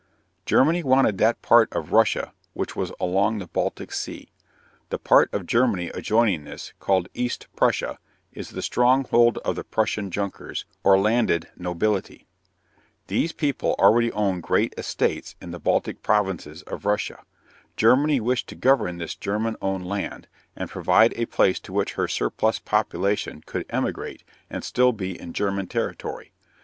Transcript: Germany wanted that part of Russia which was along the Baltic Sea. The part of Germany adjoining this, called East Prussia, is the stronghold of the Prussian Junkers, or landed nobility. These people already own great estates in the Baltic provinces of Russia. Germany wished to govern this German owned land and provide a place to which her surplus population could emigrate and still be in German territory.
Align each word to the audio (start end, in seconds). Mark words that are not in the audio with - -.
Germany 0.47 0.81
wanted 0.81 1.19
that 1.19 1.43
part 1.43 1.71
of 1.73 1.91
Russia 1.91 2.33
which 2.53 2.75
was 2.75 2.91
along 2.99 3.37
the 3.37 3.45
Baltic 3.45 3.91
Sea. 3.91 4.31
The 4.89 4.97
part 4.97 5.31
of 5.31 5.45
Germany 5.45 5.89
adjoining 5.89 6.43
this, 6.43 6.73
called 6.79 7.07
East 7.13 7.45
Prussia, 7.55 7.99
is 8.33 8.49
the 8.49 8.63
stronghold 8.63 9.37
of 9.45 9.55
the 9.55 9.63
Prussian 9.63 10.09
Junkers, 10.09 10.65
or 10.83 10.97
landed 10.97 11.49
nobility. 11.55 12.25
These 13.09 13.31
people 13.31 13.75
already 13.77 14.11
own 14.13 14.41
great 14.41 14.73
estates 14.75 15.35
in 15.39 15.51
the 15.51 15.59
Baltic 15.59 16.01
provinces 16.01 16.63
of 16.63 16.85
Russia. 16.87 17.23
Germany 17.77 18.19
wished 18.19 18.49
to 18.49 18.55
govern 18.55 18.97
this 18.97 19.13
German 19.13 19.55
owned 19.61 19.85
land 19.85 20.27
and 20.55 20.67
provide 20.67 21.13
a 21.15 21.27
place 21.27 21.59
to 21.59 21.73
which 21.73 21.93
her 21.93 22.07
surplus 22.07 22.57
population 22.57 23.43
could 23.45 23.67
emigrate 23.69 24.23
and 24.49 24.63
still 24.63 24.93
be 24.93 25.21
in 25.21 25.31
German 25.31 25.67
territory. 25.67 26.31